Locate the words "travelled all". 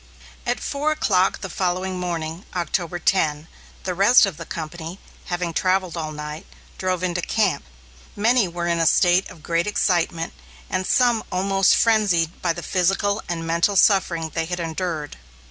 5.53-6.11